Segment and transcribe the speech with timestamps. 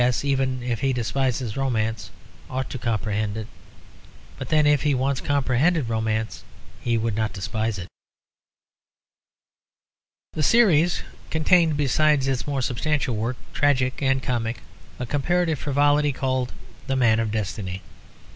[0.01, 0.05] B.
[0.05, 2.09] S., even if he despises romance,
[2.49, 3.45] ought to comprehend it.
[4.39, 6.43] But then, if once he comprehended romance,
[6.79, 7.87] he would not despise it.
[10.33, 14.61] The series contained, besides its more substantial work, tragic and comic,
[14.97, 16.51] a comparative frivolity called
[16.87, 17.83] The Man of Destiny.